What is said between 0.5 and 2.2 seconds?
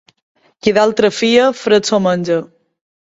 Qui d'altri fia, fred s'ho